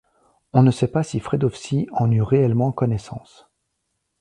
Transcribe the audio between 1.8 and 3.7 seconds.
en eut réellement connaissance.